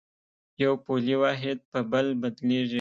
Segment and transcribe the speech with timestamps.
[0.63, 2.69] یو پولي واحد په بل بدلېږي.